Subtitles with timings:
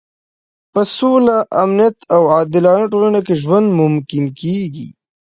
[0.73, 4.87] په سوله، امنیت او عادلانه ټولنه کې ژوند ممکن کېږي.